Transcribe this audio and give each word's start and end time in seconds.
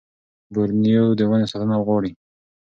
بورنېو 0.53 1.05
د 1.17 1.21
ونو 1.29 1.47
ساتنه 1.51 1.75
غواړي. 1.85 2.11